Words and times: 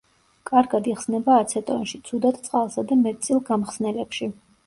კარგად 0.51 0.87
იხსნება 0.91 1.35
აცეტონში, 1.41 2.01
ცუდად 2.09 2.41
წყალსა 2.47 2.87
და 2.93 2.99
მეტ 3.05 3.23
წილ 3.27 3.43
გამხსნელებში. 3.51 4.31